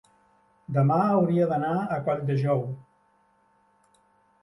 [0.77, 2.67] demà hauria d'anar a Colldejou.